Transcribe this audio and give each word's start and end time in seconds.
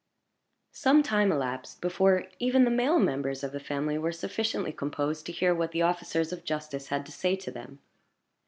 Some 0.73 1.03
time 1.03 1.31
elapsed 1.31 1.79
before 1.79 2.23
even 2.39 2.63
the 2.65 2.71
male 2.71 2.97
members 2.97 3.43
of 3.43 3.51
the 3.51 3.59
family 3.59 3.99
were 3.99 4.11
sufficiently 4.11 4.71
composed 4.73 5.27
to 5.27 5.31
hear 5.31 5.53
what 5.53 5.73
the 5.73 5.83
officers 5.83 6.33
of 6.33 6.43
justice 6.43 6.87
had 6.87 7.05
to 7.05 7.11
say 7.11 7.35
to 7.35 7.51
them. 7.51 7.77